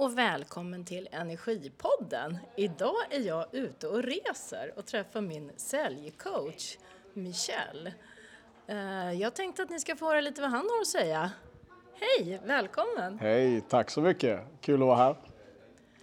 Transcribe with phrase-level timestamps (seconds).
[0.00, 2.38] och välkommen till Energipodden.
[2.56, 6.76] Idag är jag ute och reser och träffar min säljcoach
[7.12, 7.92] Michel.
[8.66, 11.30] Eh, jag tänkte att ni ska få höra lite vad han har att säga.
[12.00, 13.18] Hej, välkommen!
[13.18, 14.40] Hej, tack så mycket.
[14.60, 15.16] Kul att vara här.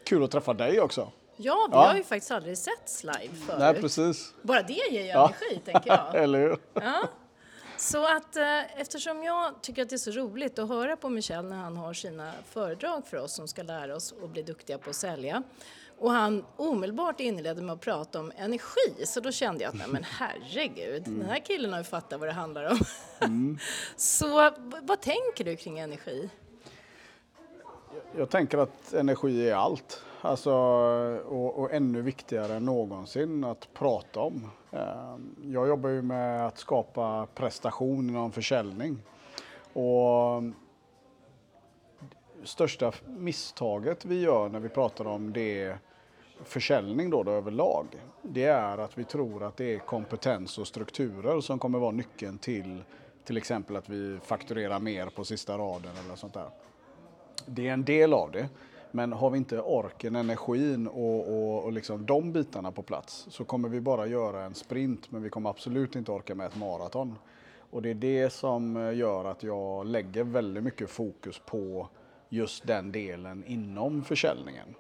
[0.04, 1.12] Kul att träffa dig också.
[1.38, 1.88] Ja, vi Ja.
[1.88, 3.60] har ju faktiskt aldrig setts live förut.
[3.60, 4.34] Nej, precis.
[4.42, 5.26] Bara det ger ju Ja.
[5.42, 6.16] energi, tänker jag.
[6.24, 6.58] Eller hur?
[6.74, 7.08] Ja.
[7.78, 11.46] Så att eh, eftersom jag tycker att det är så roligt att höra på Michel
[11.46, 14.90] när han har sina föredrag för oss som ska lära oss att bli duktiga på
[14.90, 15.44] att sälja
[16.00, 19.88] och han omedelbart inledde med att prata om energi så då kände jag att nej
[19.88, 23.60] men herregud, den här killen har ju fattat vad det handlar om.
[23.96, 26.30] så v- vad tänker du kring energi?
[28.18, 30.02] Jag tänker att energi är allt.
[30.22, 30.52] Alltså,
[31.26, 34.50] och, och ännu viktigare än någonsin att prata om.
[34.72, 38.98] Ehm, jag jobbar ju med att skapa prestation inom försäljning.
[39.74, 40.44] Och
[42.44, 45.78] största misstaget vi gör när vi pratar om det
[46.44, 47.86] försäljning då, då överlag,
[48.22, 52.38] det är att vi tror att det är kompetens och strukturer som kommer vara nyckeln
[52.38, 52.84] till
[53.28, 56.50] till exempel att vi fakturerar mer på sista raden eller sånt där.
[57.46, 58.50] Det är en del av det.
[58.98, 63.46] Men har vi inte orken, energin och, och, och liksom de bitarna på plats så
[63.46, 67.16] kommer vi bara göra en sprint men vi kommer absolut inte orka med ett maraton.
[67.72, 71.90] Och det är det som eh, gör att jag lägger väldigt mycket fokus på
[72.30, 74.76] just den delen inom försäljningen.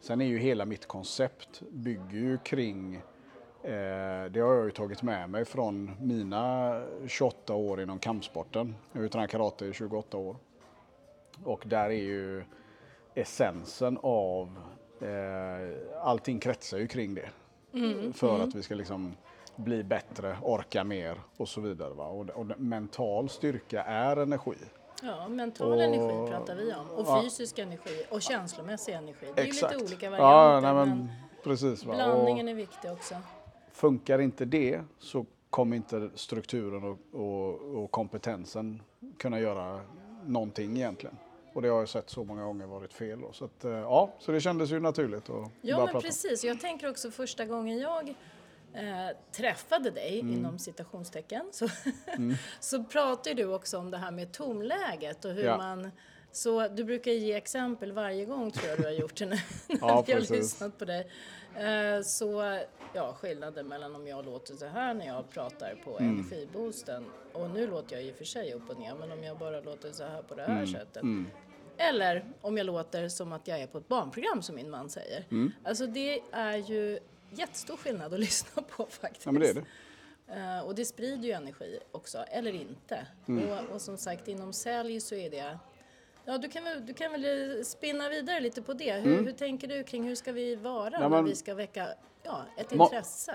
[0.00, 3.02] Sen är ju hela mitt koncept bygger ju kring
[3.62, 8.74] Eh, det har jag ju tagit med mig från mina 28 år inom kampsporten.
[8.92, 10.36] Jag har ju tränat karate i 28 år.
[11.44, 12.44] Och där är ju
[13.16, 14.58] essensen av
[15.00, 17.28] eh, allting kretsar ju kring det.
[18.12, 19.16] För att vi ska liksom
[19.56, 21.94] bli bättre, orka mer och så vidare.
[21.94, 22.06] Va?
[22.06, 24.54] Och, och mental styrka är energi.
[25.02, 27.22] Ja, mental Och- energi pratar vi om och Ja.
[27.22, 29.26] fysisk energi och känslomässig energi.
[29.34, 29.72] Det är ju Exakt.
[29.74, 31.08] lite olika Ja, varianter nej, men, men,
[31.44, 31.84] precis.
[31.84, 31.94] Va?
[31.94, 33.14] blandningen Och är viktig också.
[33.72, 38.82] funkar inte det så kommer inte strukturen och, och, och kompetensen
[39.18, 39.80] kunna göra
[40.24, 41.16] någonting egentligen.
[41.56, 43.20] Och det har jag sett så många gånger varit fel.
[43.20, 43.32] Då.
[43.32, 46.00] Så, att, eh, ja, så det kändes ju naturligt att Ja, men prata.
[46.00, 46.44] precis.
[46.44, 48.08] Jag tänker också första gången jag
[48.74, 50.34] eh, träffade dig, Mm.
[50.34, 51.68] inom citationstecken, så,
[52.60, 55.56] så pratade du också om det här med tonläget och hur Ja.
[55.56, 55.90] man
[56.32, 59.76] så du brukar ge exempel varje gång tror jag du har gjort det när, när
[59.80, 61.10] Ja, vi har lyssnat på dig.
[61.54, 62.58] Eh, så
[62.94, 66.14] ja, skillnaden mellan om jag låter så här när jag pratar på Mm.
[66.14, 69.38] energiboosten och nu låter jag i och för sig upp och ner men om jag
[69.38, 70.56] bara låter så här på det Mm.
[70.56, 71.02] här sättet.
[71.76, 75.24] Eller om jag låter som att jag är på ett barnprogram som min man säger.
[75.30, 75.52] Mm.
[75.64, 76.98] Alltså det är ju
[77.30, 79.26] jättestor skillnad att lyssna på faktiskt.
[79.26, 79.64] Ja, men det är det.
[80.34, 83.06] Eh, och det sprider ju energi också, eller inte.
[83.28, 83.48] Mm.
[83.48, 85.58] Och, och som sagt inom sälj så är det
[86.28, 88.92] Ja, du kan, väl, du kan väl spinna vidare lite på det.
[88.92, 91.10] Hur, hur tänker du kring hur ska vi vara när Mm.
[91.10, 91.88] men- vi ska väcka
[92.22, 93.34] ja, ett intresse?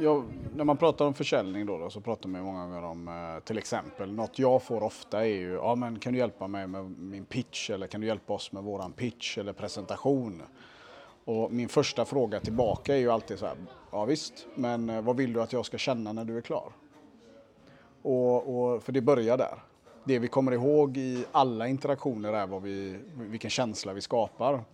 [0.00, 3.44] Jag, när man pratar om försäljning då, då så pratar man många gånger om eh,
[3.44, 6.90] till exempel något jag får ofta är ju ja men kan du hjälpa mig med
[6.90, 10.42] min pitch eller kan du hjälpa oss med våran pitch eller presentation?
[11.24, 13.56] Och min första fråga tillbaka är ju alltid så här
[13.90, 16.72] ja visst men eh, vad vill du att jag ska känna när du är klar?
[18.02, 19.58] Och, och, för det börjar där.
[20.04, 24.64] Det vi kommer ihåg i alla interaktioner är vad vi, vilken känsla vi skapar.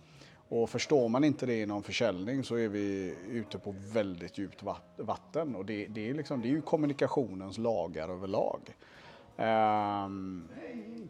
[0.49, 4.63] Och förstår man inte det inom försäljning så är vi ute på väldigt djupt
[4.97, 5.55] vatten.
[5.55, 8.59] Och det, det, är, liksom, det är ju kommunikationens lagar överlag.
[9.37, 10.47] Ehm,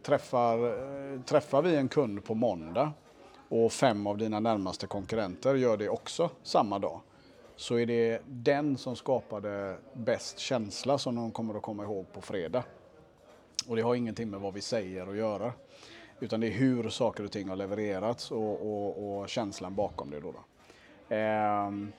[0.02, 2.92] träffar, träffar vi en kund på måndag
[3.48, 7.00] och fem av dina närmaste konkurrenter gör det också samma dag
[7.56, 12.20] så är det den som skapade bäst känsla som de kommer att komma ihåg på
[12.20, 12.64] fredag.
[13.68, 15.52] Och det har ingenting med vad vi säger att göra.
[16.20, 20.20] Utan det är hur saker och ting har levererats och, och, och känslan bakom det.
[20.20, 20.44] Då då.
[21.14, 21.92] Ehm,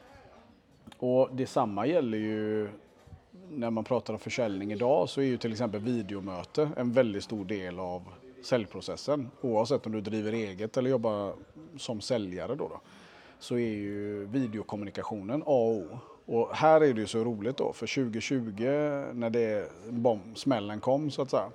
[0.98, 2.70] och detsamma gäller ju
[3.50, 7.45] när man pratar om försäljning idag så är ju till exempel videomöte en väldigt stor
[7.45, 8.04] del av
[8.44, 9.31] säljprocessen.
[9.42, 11.34] Oavsett om du driver eget eller jobbar
[11.78, 12.68] som säljare då.
[12.68, 12.81] då
[13.42, 16.00] så är ju videokommunikationen A och O.
[16.25, 18.63] Och här är det ju så roligt då, för 2020
[19.13, 21.50] när det bomb, smällen kom så att säga,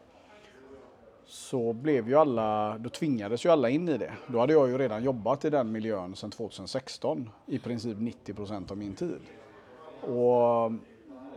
[1.26, 4.12] så blev ju alla, då tvingades ju alla in i det.
[4.26, 8.70] Då hade jag ju redan jobbat i den miljön sedan 2016, i princip 90 procent
[8.70, 9.20] av min tid.
[10.00, 10.72] Och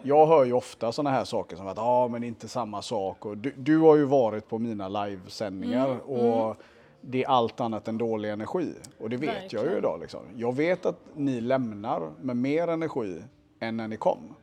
[0.01, 3.25] jag hör ju ofta sådana här saker som att ja ah, men inte samma sak.
[3.25, 6.56] Och du, du har ju varit på mina livesändningar och
[7.01, 8.74] det är allt annat än dålig energi.
[9.00, 9.77] Och det vet jag ju Verkligen.
[9.77, 10.00] idag.
[10.00, 10.21] Liksom.
[10.36, 13.21] Jag vet att ni lämnar med mer energi
[13.59, 14.36] än när ni kom.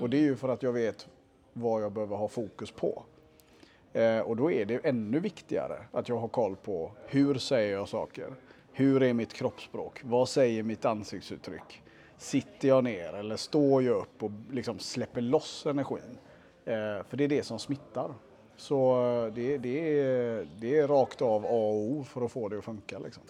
[0.00, 1.06] Och det är ju för att jag vet
[1.52, 3.02] vad jag behöver ha fokus på.
[3.92, 7.88] Eh, och då är det ännu viktigare att jag har koll på hur säger jag
[7.88, 8.34] saker?
[8.72, 10.00] Hur är mitt kroppsspråk?
[10.04, 11.82] Vad säger mitt ansiktsuttryck?
[12.18, 16.18] Sitter jag ner eller står jag upp och liksom släpper loss energin?
[16.64, 18.14] Eh, för det är det som smittar.
[18.56, 22.48] Så eh, det, det, är, det är rakt av A och O för att få
[22.48, 22.98] det att funka.
[22.98, 23.22] Liksom.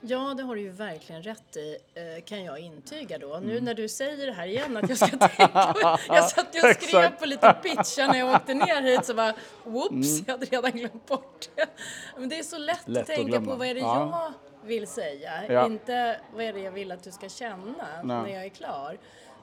[0.00, 3.38] Ja, det har du ju verkligen rätt i, eh, kan jag intyga då.
[3.42, 3.64] Nu mm.
[3.64, 7.26] när du säger det här igen att jag ska tänka Jag satt och skrev på
[7.26, 9.34] lite pitchar när jag åkte ner hit så bara
[9.64, 10.24] whoops, mm.
[10.26, 11.66] jag hade redan glömt bort det.
[12.16, 14.32] Men det är så lätt, lätt att tänka att på vad är det ja.
[14.62, 15.66] jag vill säga, ja.
[15.66, 18.16] inte vad är det jag vill att du ska känna Nej.
[18.16, 18.98] när jag är klar.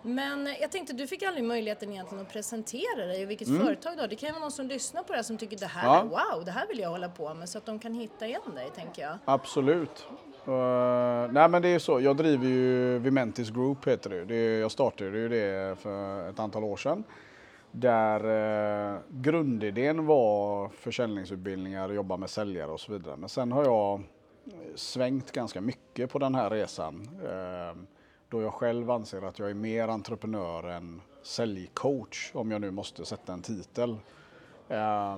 [0.06, 3.66] Men jag tänkte, du fick aldrig möjligheten egentligen att presentera dig och vilket mm.
[3.66, 4.08] företag du har.
[4.08, 6.04] Det kan ju vara någon som lyssnar på det här som tycker det här, ja.
[6.04, 8.72] wow, det här vill jag hålla på med så att de kan hitta igen dig,
[8.76, 9.18] tänker jag.
[9.26, 10.08] Absolut.
[10.48, 14.26] Uh, nej men det är så, jag driver ju Vimentis Group heter det.
[14.26, 17.04] det jag startade ju det för ett antal år sedan.
[17.72, 23.16] Där uh, grundidén var försäljningsutbildningar, jobba med säljare och så vidare.
[23.16, 24.02] Men sen har jag
[24.76, 27.10] svängt ganska mycket på den här resan.
[27.24, 27.84] Uh,
[28.34, 33.06] då jag själv anser att jag är mer entreprenör än säljcoach om jag nu måste
[33.06, 33.98] sätta en titel.
[34.68, 35.18] Eh,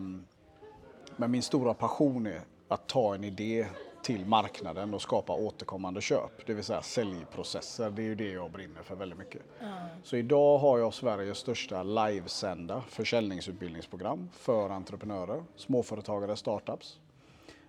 [1.16, 3.68] men min stora passion är att ta en idé
[4.06, 7.90] till marknaden och skapa återkommande köp, det vill säga säljprocesser.
[7.90, 9.42] Det är ju det jag brinner för väldigt mycket.
[9.62, 9.74] Mm.
[10.04, 17.00] Så idag har jag Sveriges största livesända försäljningsutbildningsprogram för entreprenörer, småföretagare, startups.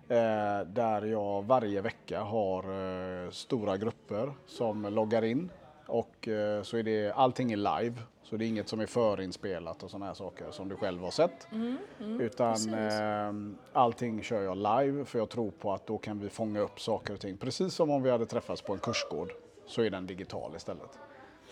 [0.07, 5.49] Eh, där jag varje vecka har eh, stora grupper som loggar in
[5.85, 7.95] och eh, så är det allting är live
[8.29, 11.11] så det är inget som är förinspelat och sådana här saker som du själv har
[11.11, 11.51] sett.
[11.51, 16.19] Mm, mm, Utan eh, allting kör jag live för jag tror på att då kan
[16.19, 17.37] vi fånga upp saker och ting.
[17.37, 19.33] Precis som om vi hade träffats på en kursgård
[19.65, 20.99] så är den digital istället.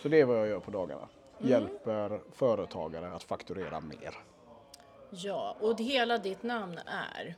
[0.02, 1.08] Så det är vad jag gör på dagarna.
[1.38, 1.50] Mm.
[1.50, 4.14] Hjälper företagare att fakturera mer.
[5.10, 7.36] Ja, och hela ditt namn är?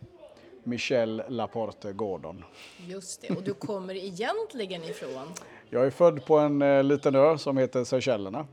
[0.64, 2.44] Michel Laporte Gordon.
[2.86, 5.26] Just det, och du kommer egentligen ifrån?
[5.70, 8.46] Jag är född på en eh, liten ö som heter Seychellerna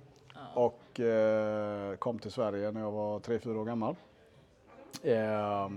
[0.56, 3.96] och eh, kom till Sverige när jag var 3-4 år gammal.
[5.04, 5.69] Eh,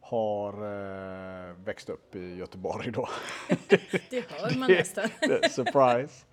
[0.00, 3.08] har eh, växt upp i Göteborg då.
[4.10, 5.08] det hör man nästan.
[5.50, 6.24] surprise.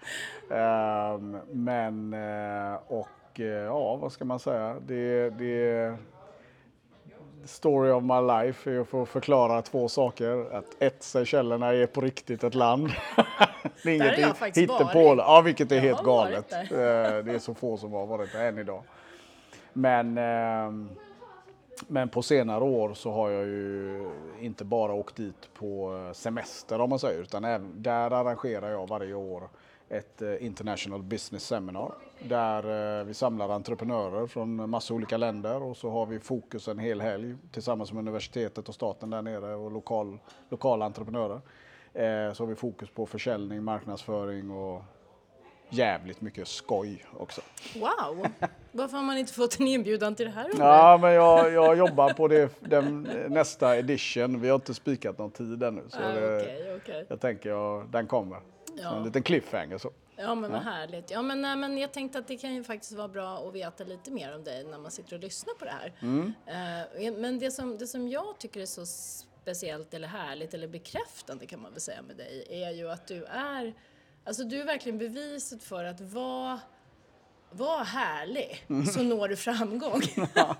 [0.51, 4.75] Ehm, men, eh, och ja, vad ska man säga?
[4.87, 5.97] Det, det
[7.45, 10.55] story of my life är att få förklara två saker.
[10.55, 12.89] Att ett, Seychellerna är på riktigt ett land.
[13.83, 15.15] det är inget jag faktiskt hittepå.
[15.17, 16.51] Ja, vilket är jag helt galet.
[16.51, 18.83] Eh, det är så få som har varit där än idag.
[19.73, 20.89] Men, ehm,
[21.87, 26.89] men på senare år så har jag ju inte bara åkt dit på semester om
[26.89, 29.49] man säger, utan även, där arrangerar jag varje år
[29.89, 35.77] ett eh, International Business Seminar där eh, vi samlar entreprenörer från massa olika länder och
[35.77, 39.71] så har vi fokus en hel helg tillsammans med universitetet och staten där nere och
[39.71, 40.19] lokal,
[40.49, 41.41] lokala entreprenörer.
[41.93, 44.81] Eh, så har vi fokus på försäljning, marknadsföring och
[45.69, 47.41] jävligt mycket skoj också.
[47.75, 48.27] Wow!
[48.71, 50.49] Varför har man inte fått en inbjudan till det här?
[50.57, 54.41] Ja, men jag, jag jobbar på det, den, nästa edition.
[54.41, 55.81] Vi har inte spikat någon tid ännu.
[55.89, 57.05] Så ah, det, okay, okay.
[57.09, 58.39] Jag tänker att den kommer.
[58.75, 58.89] Ja.
[58.89, 59.91] Så en liten cliffhanger så.
[60.15, 61.11] Ja men vad härligt.
[61.11, 63.83] Ja men, nej, men jag tänkte att det kan ju faktiskt vara bra att veta
[63.83, 65.93] lite mer om dig när man sitter och lyssnar på det här.
[66.01, 66.33] Mm.
[67.07, 68.85] Uh, men det som, det som jag tycker är så
[69.43, 73.25] speciellt eller härligt eller bekräftande kan man väl säga med dig är ju att du
[73.25, 73.73] är,
[74.23, 76.59] alltså du är verkligen beviset för att vara
[77.51, 78.85] var härlig mm.
[78.85, 80.01] så når du framgång.
[80.35, 80.55] ja,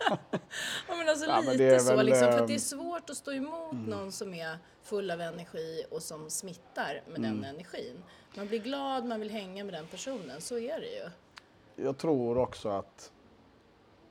[0.87, 3.31] men alltså ja, lite men så väl, liksom, för det är ehm, svårt att stå
[3.31, 3.85] emot mm.
[3.85, 7.41] någon som är full av energi och som smittar med mm.
[7.41, 8.03] den energin.
[8.35, 11.09] Man blir glad, man vill hänga med den personen, så är det ju.
[11.85, 13.11] Jag tror också att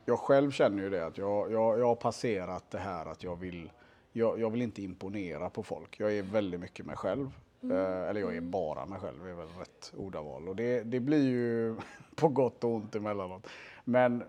[0.05, 3.35] jag själv känner ju det att jag, jag, jag har passerat det här att jag
[3.35, 3.71] vill,
[4.13, 5.99] jag, jag vill inte imponera på folk.
[5.99, 7.31] Jag är väldigt mycket mig själv.
[7.63, 7.77] Mm.
[7.77, 8.51] Eh, eller jag är mm.
[8.51, 10.47] bara mig själv, det är väl rätt ordaval.
[10.47, 11.75] Och det, det blir ju
[12.15, 13.47] på gott och ont emellanåt.
[13.83, 14.23] Men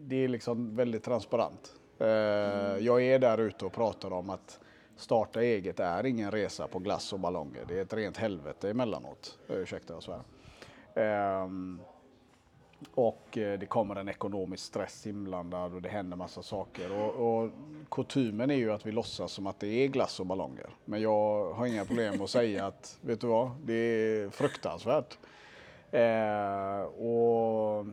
[0.00, 1.74] det är liksom väldigt transparent.
[1.98, 2.84] Eh, mm.
[2.84, 4.60] Jag är där ute och pratar om att
[4.96, 7.64] starta eget är ingen resa på glass och ballonger.
[7.68, 9.38] Det är ett rent helvete emellanåt.
[9.48, 10.22] Ursäkta jag svär.
[11.44, 11.80] Um,
[12.94, 16.92] och eh, det kommer en ekonomisk stress inblandad och det händer massa saker.
[16.92, 17.50] Och, och
[17.90, 20.70] kutymen är ju att vi låtsas som att det är glass och ballonger.
[20.84, 25.18] Men jag har inga problem att säga att, vet du vad, det är fruktansvärt.
[25.90, 27.86] Eh, och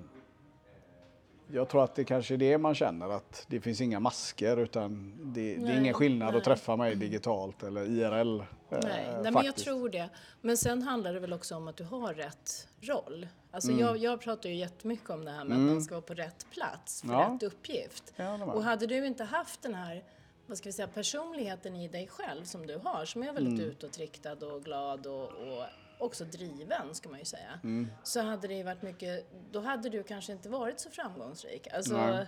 [1.52, 5.14] jag tror att det kanske är det man känner, att det finns inga masker utan
[5.24, 6.38] det, nej, det är ingen skillnad nej.
[6.38, 8.40] att träffa mig digitalt eller IRL.
[8.40, 10.10] Eh, nej, nej men jag tror det.
[10.42, 13.28] Men sen handlar det väl också om att du har rätt roll.
[13.52, 13.82] Alltså mm.
[13.82, 15.68] jag, jag pratar ju jättemycket om det här med mm.
[15.68, 17.32] att man ska vara på rätt plats för ja.
[17.34, 18.14] rätt uppgift.
[18.16, 20.04] Ja, och hade du inte haft den här
[20.46, 23.72] vad ska vi säga, personligheten i dig själv som du har, som är väldigt Mm.
[23.72, 25.64] utåtriktad och glad och, och
[26.04, 27.60] också driven ska man ju säga.
[27.64, 27.88] Mm.
[28.04, 31.68] Så hade det ju varit mycket, då hade du kanske inte varit så framgångsrik.
[31.74, 32.26] Alltså, Nej.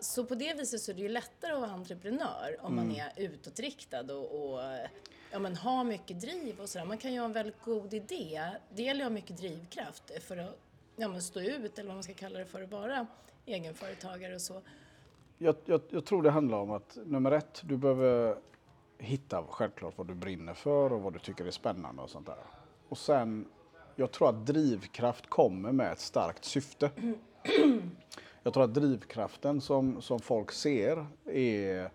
[0.00, 2.96] så på det viset så är det ju lättare att vara entreprenör om man Mm.
[2.96, 4.60] är utåtriktad och, och
[5.30, 6.86] ja, men har mycket driv och sådär.
[6.86, 8.50] Man kan ju ha en väldigt god idé.
[8.74, 10.58] Det gäller att ha mycket drivkraft för att
[10.96, 13.06] ja, men stå ut eller vad man ska kalla det för att vara
[13.46, 14.62] egenföretagare och så.
[15.38, 18.38] Jag, jag, jag tror det handlar om att nummer ett, du behöver
[18.98, 22.38] hitta självklart vad du brinner för och vad du tycker är spännande och sånt där.
[22.88, 23.46] Och sen,
[23.96, 26.90] jag tror att drivkraft kommer med ett starkt syfte.
[28.42, 31.90] Jag tror att drivkraften som, som folk ser är,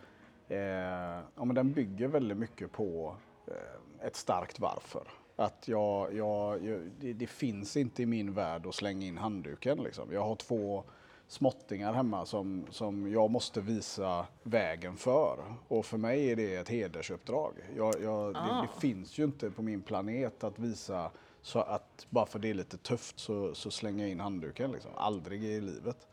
[0.47, 3.15] eh, ja men den bygger väldigt mycket på
[3.47, 5.07] eh, ett starkt varför.
[5.35, 9.83] Att jag, jag, jag, det, det finns inte i min värld att slänga in handduken
[9.83, 10.11] liksom.
[10.11, 10.83] Jag har två
[11.31, 15.37] småttingar hemma som, som jag måste visa vägen för.
[15.67, 17.53] Och för mig är det ett hedersuppdrag.
[17.75, 18.61] Jag, jag, det, Ah.
[18.61, 21.11] det finns ju inte på min planet att visa
[21.41, 24.71] så att bara för det är lite tufft så, så slänger jag in handduken.
[24.71, 24.91] Liksom.
[24.95, 26.07] Aldrig i livet.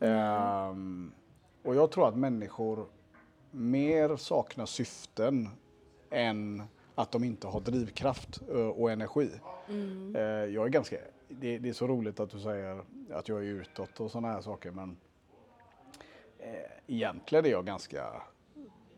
[0.00, 1.12] Ehm,
[1.64, 2.86] och jag tror att människor
[3.50, 5.48] mer saknar syften
[6.10, 6.62] än
[6.94, 8.36] att de inte har drivkraft
[8.76, 9.30] och energi.
[10.14, 10.96] Eh, Jag är ganska,
[11.28, 14.40] det, det är så roligt att du säger att jag är utåt och sådana här
[14.40, 14.96] saker men
[16.38, 16.54] eh,
[16.86, 18.22] egentligen är jag ganska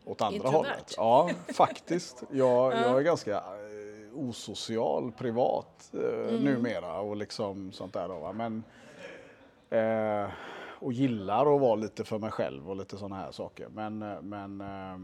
[0.07, 0.57] åt andra Introvert.
[0.57, 0.93] hållet.
[0.97, 2.23] Ja, faktiskt.
[2.31, 8.07] Jag, jag är ganska eh, osocial privat eh, numera och liksom sånt där.
[8.07, 8.33] Då?
[8.33, 8.63] Men,
[9.69, 10.29] eh,
[10.79, 13.67] och gillar att vara lite för mig själv och lite sådana här saker.
[13.69, 14.99] Men, eh, men, eh,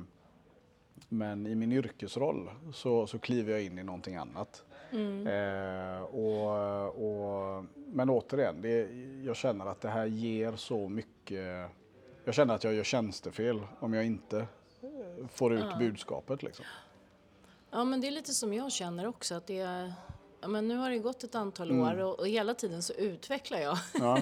[1.10, 4.66] men i min yrkesroll så, så kliver jag in i någonting annat.
[4.94, 8.88] Eh, och, och, men återigen, det,
[9.24, 11.70] jag känner att det här ger så mycket.
[12.26, 16.44] Jag känner att jag gör tjänstefel om jag inte eh, får ut budskapet.
[16.44, 16.66] Liksom.
[17.72, 20.13] Ja, men det är lite som jag känner också att det är Ja,
[20.48, 21.82] men nu har det gått ett antal Mm.
[21.84, 24.22] år och, och hela tiden så utvecklar jag Ja.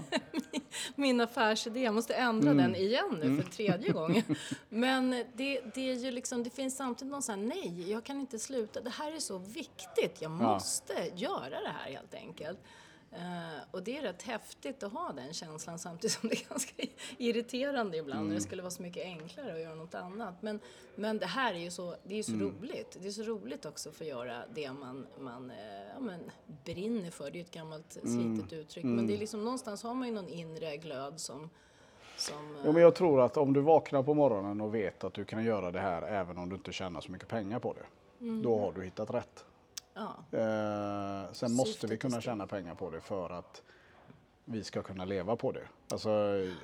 [0.95, 1.79] min affärsidé.
[1.83, 2.57] Jag måste ändra Mm.
[2.71, 4.23] den igen nu för tredje gången.
[4.69, 8.19] Men det, det är ju liksom, det finns samtidigt någon sån här, nej, jag kan
[8.19, 8.81] inte sluta.
[8.81, 10.21] Det här är så viktigt.
[10.21, 12.59] Jag måste göra det här helt enkelt.
[13.13, 16.83] Eh, och det är rätt häftigt att ha den känslan samtidigt som det är ganska
[17.17, 18.27] irriterande ibland Mm.
[18.29, 20.41] när det skulle vara så mycket enklare att göra något annat.
[20.41, 20.59] Men,
[20.95, 22.47] men det här är ju så, det är så Mm.
[22.61, 22.97] roligt.
[23.01, 25.57] Det är så roligt också att få göra det man, man eh,
[25.93, 26.19] ja, men,
[26.65, 27.23] brinner för.
[27.23, 28.35] Det är ju ett gammalt Mm.
[28.37, 28.83] slitet uttryck.
[28.83, 31.49] Men det är liksom någonstans har man ju någon inre glöd som,
[32.17, 35.25] som Jo, men jag tror att om du vaknar på morgonen och vet att du
[35.25, 37.85] kan göra det här även om du inte tjänar så mycket pengar på det.
[38.43, 39.45] Då har du hittat rätt.
[39.93, 43.61] Ja, Eh, sen måste vi kunna tjäna pengar på det för att
[44.45, 45.63] vi ska kunna leva på det.
[45.91, 46.09] Alltså,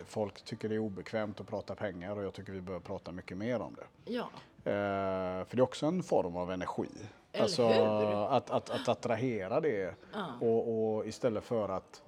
[0.05, 3.37] folk tycker det är obekvämt att prata pengar och jag tycker vi bör prata mycket
[3.37, 4.13] mer om det.
[4.13, 4.29] ja.
[4.63, 6.89] Eh, för det är också en form av energi.
[7.31, 8.27] Eller alltså hur?
[8.37, 10.25] Att, att, att attrahera det Ja.
[10.41, 12.01] och, och istället för att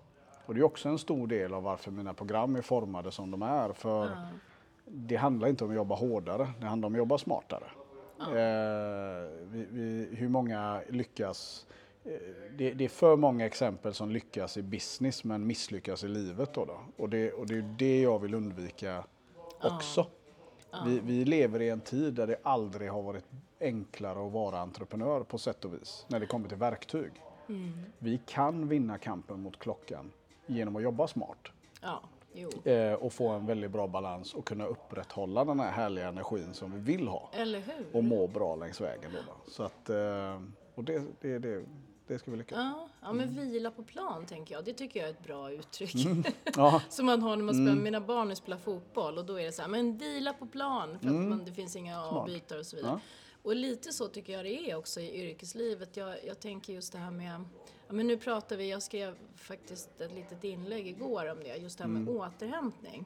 [0.46, 3.42] och det är också en stor del av varför mina program är formade som de
[3.42, 3.74] är.
[3.74, 4.18] För
[4.86, 7.64] det handlar inte om att jobba hårdare, det handlar om att jobba smartare.
[8.22, 11.68] Eh, vi, vi, hur många lyckas
[12.06, 12.12] eh,
[12.58, 16.54] det, det är för många exempel som lyckas i business men misslyckas i livet.
[16.54, 16.80] Då, då.
[16.98, 19.04] Och, det, och det är det jag vill undvika
[19.62, 20.08] också.
[20.86, 23.26] Vi, vi lever i en tid där det aldrig har varit
[23.60, 27.12] enklare att vara entreprenör på sätt och vis när det kommer till verktyg.
[28.00, 30.12] Vi kan vinna kampen mot klockan
[30.46, 31.48] genom att jobba smart
[31.82, 32.02] ja.
[32.64, 36.72] Eh, och få en väldigt bra balans och kunna upprätthålla den här härliga energin som
[36.72, 37.86] vi vill ha Eller hur?
[37.94, 39.12] och må bra längs vägen.
[39.14, 39.52] Då, då.
[39.52, 40.42] Så att, eh,
[40.76, 41.66] och det, det, det,
[42.08, 42.58] det ska vi lyckas.
[42.58, 44.66] Ja, ja, men vila på plan tänker jag.
[44.66, 45.96] Det tycker jag är ett bra uttryck.
[46.56, 49.52] Ja, Som man har när man spelar, mina barn spelar fotboll och då är det
[49.52, 52.76] så här, men vila på plan för att man, det finns inga avbytare och så
[52.76, 52.92] vidare.
[52.94, 53.00] Ja.
[53.42, 55.98] Och lite så tycker jag det är också i yrkeslivet.
[55.98, 57.44] Jag, jag tänker just det här med,
[57.90, 61.78] ja men nu pratar vi, jag skrev faktiskt ett litet inlägg igår om det, just
[61.78, 63.06] det här med återhämtning.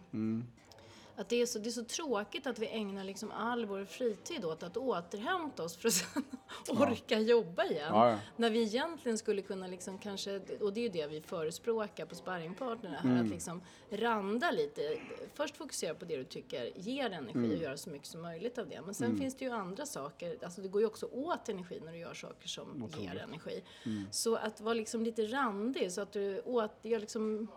[1.15, 4.45] Att det är, så, det är så tråkigt att vi ägnar liksom all vår fritid
[4.45, 6.23] åt att återhämta oss för att sen
[6.69, 7.89] orka jobba igen.
[7.93, 8.19] Ja.
[8.37, 12.15] När vi egentligen skulle kunna liksom kanske, och det är ju det vi förespråkar på
[12.15, 13.25] sparringpartnerna här, Mm.
[13.25, 14.97] att liksom randa lite.
[15.33, 17.51] Först fokusera på det du tycker ger energi Mm.
[17.51, 18.81] och göra så mycket som möjligt av det.
[18.85, 21.91] Men sen finns det ju andra saker, alltså det går ju också åt energi när
[21.91, 23.63] du gör saker som ger energi.
[23.85, 24.03] Mm.
[24.11, 27.47] Så att vara liksom lite randig så att du åt, gör liksom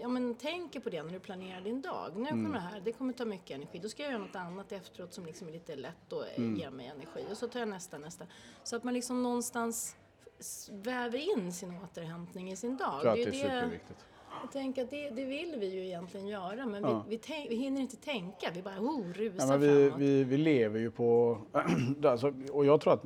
[0.00, 2.16] Ja men tänker på det när du planerar din dag.
[2.16, 3.78] Nu kommer det här, det kommer ta mycket energi.
[3.78, 6.56] Då ska jag göra något annat efteråt som liksom är lite lätt och Mm.
[6.56, 7.24] ger mig energi.
[7.30, 8.24] Och så tar jag nästa, nästa.
[8.62, 9.96] Så att man liksom någonstans
[10.72, 12.88] väver in sin återhämtning i sin dag.
[12.94, 14.04] jag tror att det är ju superviktigt.
[14.42, 17.04] Jag tänker att det, det vill vi ju egentligen göra men Ja.
[17.08, 20.00] vi, vi, tänk, vi hinner inte tänka, vi bara oh, Ja, rusar men vi, framåt.
[20.00, 21.38] vi, vi lever ju på...
[22.04, 23.04] alltså, och jag tror att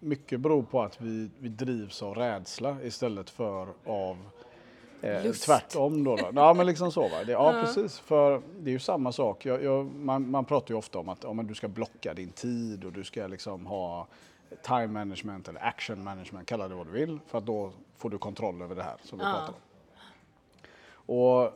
[0.00, 4.16] mycket beror på att vi, vi drivs av rädsla istället för av
[5.04, 6.04] eh, tvärtom.
[6.04, 6.30] Då, då.
[6.34, 7.02] Ja, men liksom så.
[7.08, 7.24] Va?
[7.26, 7.98] Det, ja, precis.
[7.98, 9.46] För det är ju samma sak.
[9.46, 12.84] Jag, jag, man, man pratar ju ofta om att ja, du ska blocka din tid
[12.84, 14.06] och du ska liksom ha
[14.62, 18.18] time management eller action management, kalla det vad du vill, för att då får du
[18.18, 19.32] kontroll över det här som vi Ja.
[19.32, 19.60] pratar om.
[21.16, 21.52] Och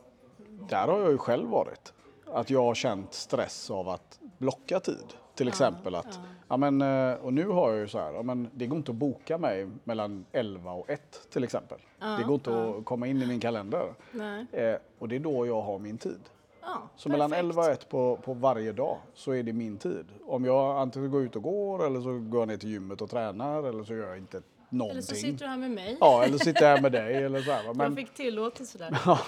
[0.69, 1.93] där har jag ju själv varit.
[2.33, 5.05] Att jag har känt stress av att blocka tid.
[5.39, 6.57] Till exempel att, ja.
[6.57, 8.97] men, eh, och nu har jag ju så här, ja, men det går inte att
[8.97, 11.77] boka mig mellan 11 och 1 till exempel.
[12.17, 13.93] det går inte att komma in i min kalender.
[14.11, 14.45] Nej.
[14.51, 16.19] Eh, och det är då jag har min tid.
[16.61, 17.43] Ja, Så mellan perfekt.
[17.45, 20.05] 11 och 1 på, på varje dag så är det min tid.
[20.25, 23.09] Om jag antingen går ut och går eller så går jag ner till gymmet och
[23.09, 24.91] tränar eller så gör jag inte någonting.
[24.91, 25.97] Eller så sitter du här med mig.
[25.99, 27.63] Ja, eller sitter jag här med dig eller så här.
[27.73, 28.89] Men, Jag fick tillåtelse där.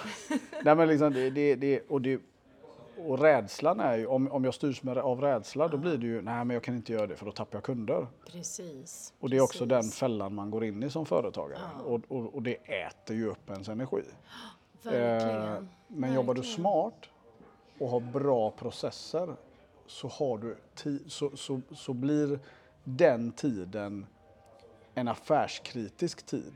[0.63, 2.21] Nej, men liksom det, det, det, och, det,
[3.09, 6.21] och rädslan är ju, om, om jag styrs med, av rädsla då blir det ju,
[6.21, 8.07] nej men jag kan inte göra det för då tappar jag kunder.
[8.31, 9.13] Precis.
[9.19, 11.59] Och det är också den fällan man går in i som företagare.
[11.85, 14.01] Och, och, och det äter ju upp ens energi.
[14.83, 15.53] Verkligen.
[15.53, 16.55] Eh, men jobbar du Verkligen.
[16.61, 17.09] smart
[17.79, 19.35] och har bra processer
[19.87, 20.57] så, har du
[21.07, 22.39] så, så, så blir
[22.83, 24.05] den tiden
[24.93, 26.53] en affärskritisk tid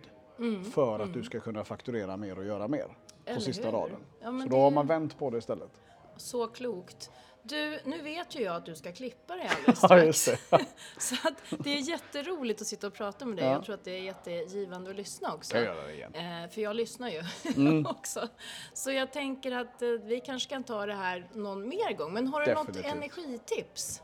[0.74, 2.92] för att du ska kunna fakturera mer och göra mer på
[3.28, 3.38] Mm.
[3.38, 3.72] Eller sista hur?
[3.72, 3.98] raden.
[4.22, 5.70] Ja, så det- då har man vänt på det istället.
[6.18, 7.12] Så klokt.
[7.44, 10.06] Du, nu vet ju jag att du ska klippa dig alldeles Ja, strax.
[10.06, 10.66] just det.
[10.98, 13.46] Så att det är jätteroligt att sitta och prata med dig.
[13.46, 13.52] Ja.
[13.52, 15.56] Jag tror att det är jättegivande att lyssna också.
[15.56, 16.16] Jag göra det igen.
[16.16, 17.24] Eh, för jag lyssnar ju
[17.56, 17.86] Mm.
[17.86, 18.28] också.
[18.74, 22.14] Så jag tänker att eh, vi kanske kan ta det här någon mer gång.
[22.14, 22.96] Men har du något Definitivt.
[22.96, 24.02] energitips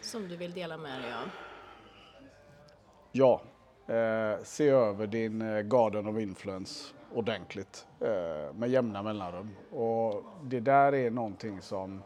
[0.00, 1.28] som du vill dela med dig av?
[3.12, 3.42] Ja,
[3.94, 9.50] eh, se över din eh, Garden of Influence ordentligt eh, med jämna mellanrum.
[9.70, 12.02] Och det där är någonting som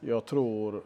[0.00, 0.82] jag tror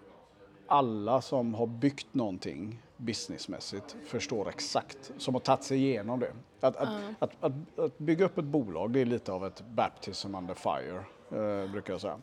[0.67, 6.33] alla som har byggt någonting businessmässigt förstår exakt, som har tagit sig igenom det.
[6.61, 6.89] Att, att,
[7.19, 11.05] att, att, att bygga upp ett bolag, det är lite av ett baptism under fire,
[11.31, 12.19] eh, brukar jag säga.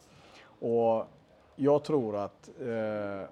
[0.60, 1.08] Och
[1.56, 3.30] jag tror att eh,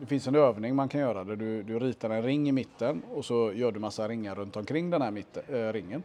[0.00, 3.02] det finns en övning man kan göra där du, du ritar en ring i mitten
[3.14, 6.02] och så gör du massa ringar runt omkring den här mitten, äh, ringen.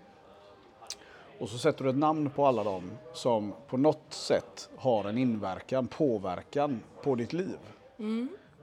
[1.39, 5.17] Och så sätter du ett namn på alla dem som på något sätt har en
[5.17, 7.57] inverkan, påverkan på ditt liv.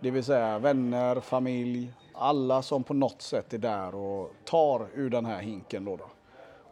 [0.01, 5.11] Det vill säga vänner, familj, alla som på något sätt är där och tar ur
[5.11, 5.85] den här hinken.
[5.85, 6.11] Då då.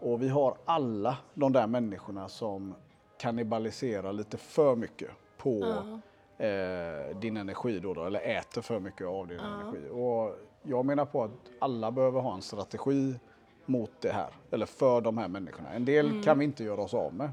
[0.00, 2.74] Och vi har alla de där människorna som
[3.18, 5.64] kannibaliserar lite för mycket på
[6.38, 9.88] eh, din energi då, då eller äter för mycket av din energi.
[9.90, 13.14] Och jag menar på att alla behöver ha en strategi
[13.70, 15.72] mot det här, eller för de här människorna.
[15.72, 17.30] En del kan vi inte göra oss av med.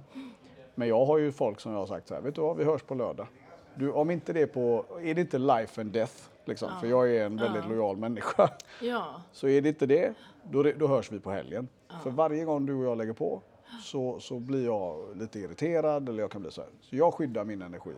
[0.76, 2.64] Men jag har ju folk som jag har sagt så här, vet du vad, vi
[2.64, 3.28] hörs på lördag.
[3.76, 6.14] Du, om inte det är på, är det inte life and death,
[6.46, 8.50] liksom, för jag är en väldigt lojal människa.
[8.82, 11.68] Ja, Så är det inte det, då, då hörs vi på helgen.
[12.04, 13.42] För varje gång du och jag lägger på
[13.84, 16.70] så, så blir jag lite irriterad eller jag kan bli så här.
[16.82, 17.92] Så jag skyddar min energi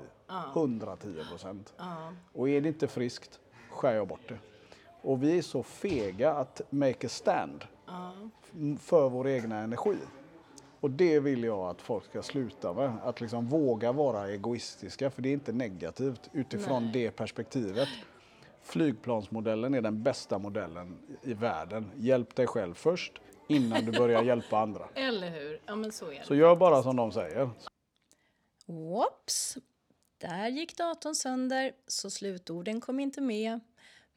[0.53, 1.73] 110 procent.
[2.33, 4.37] Och är det inte friskt skär jag bort det.
[5.01, 7.63] Och vi är så fega att make a stand
[8.79, 9.97] för vår egna energi.
[10.79, 12.97] Och det vill jag att folk ska sluta med.
[13.03, 16.91] Att liksom våga vara egoistiska, för det är inte negativt utifrån Nej.
[16.93, 17.87] det perspektivet.
[18.61, 21.91] Flygplansmodellen är den bästa modellen i världen.
[21.97, 24.87] Hjälp dig själv först innan du börjar hjälpa andra.
[24.95, 25.61] eller hur?
[25.65, 26.25] Ja, men så är det.
[26.25, 27.49] Så gör bara som de säger.
[28.65, 29.57] Whoops!
[30.17, 33.59] Där gick datorn sönder, så slutorden kom inte med.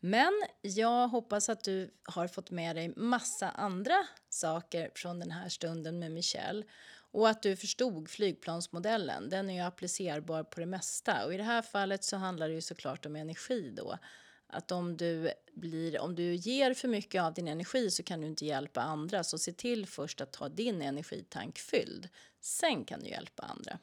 [0.04, 5.48] Men jag hoppas att du har fått med dig massa andra saker från den här
[5.48, 9.28] stunden med Michelle och att du förstod flygplansmodellen.
[9.28, 12.54] Den är ju applicerbar på det mesta och i det här fallet så handlar det
[12.54, 13.98] ju såklart om energi då.
[14.46, 18.26] Att om du, blir, om du ger för mycket av din energi så kan du
[18.26, 19.24] inte hjälpa andra.
[19.24, 22.08] Så se till först att ha din energitank fylld.
[22.40, 23.78] Sen kan du hjälpa andra.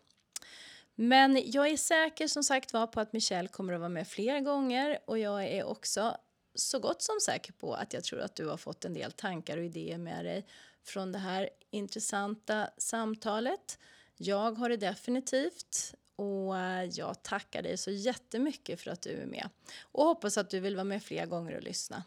[1.01, 4.39] Men jag är säker som sagt var på att Michelle kommer att vara med fler
[4.39, 6.17] gånger och jag är också
[6.55, 9.57] så gott som säker på att jag tror att du har fått en del tankar
[9.57, 10.45] och idéer med dig
[10.83, 13.79] från det här intressanta samtalet.
[14.17, 16.55] Jag har det definitivt och
[16.91, 19.49] jag tackar dig så jättemycket för att du är med
[19.81, 22.03] och hoppas att du vill vara med fler gånger och lyssna.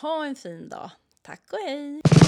[0.00, 0.90] Ha en fin dag.
[1.22, 2.21] Tack och hej!